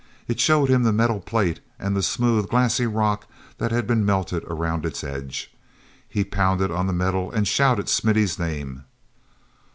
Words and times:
It 0.27 0.39
showed 0.39 0.67
him 0.67 0.81
the 0.81 0.91
metal 0.91 1.19
plate 1.19 1.59
and 1.77 1.95
the 1.95 2.01
smooth, 2.01 2.49
glassy 2.49 2.87
rock 2.87 3.27
that 3.59 3.71
had 3.71 3.85
been 3.85 4.03
melted 4.03 4.43
around 4.45 4.83
its 4.83 5.03
edge. 5.03 5.53
He 6.09 6.23
pounded 6.23 6.71
on 6.71 6.87
the 6.87 6.91
metal 6.91 7.29
and 7.31 7.47
shouted 7.47 7.87
Smithy's 7.87 8.39
name. 8.39 8.85